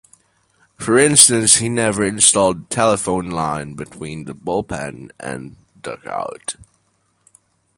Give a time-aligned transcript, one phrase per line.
[0.77, 6.55] For instance, he never installed a telephone line between the bullpen and dugout.